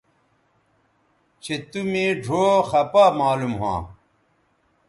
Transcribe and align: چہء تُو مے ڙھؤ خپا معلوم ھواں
چہء 1.43 1.57
تُو 1.69 1.81
مے 1.91 2.05
ڙھؤ 2.23 2.43
خپا 2.69 3.03
معلوم 3.19 3.53
ھواں 3.61 3.81